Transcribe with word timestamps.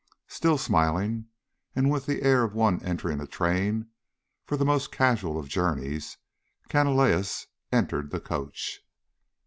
Still 0.27 0.57
smiling, 0.57 1.27
and 1.75 1.91
with 1.91 2.07
the 2.07 2.23
air 2.23 2.41
of 2.43 2.55
one 2.55 2.81
entering 2.83 3.19
a 3.21 3.27
train 3.27 3.89
for 4.47 4.57
the 4.57 4.65
most 4.65 4.91
casual 4.91 5.37
of 5.37 5.47
journeys, 5.47 6.17
Canalejas 6.69 7.45
entered 7.71 8.09
the 8.09 8.19
coach. 8.19 8.81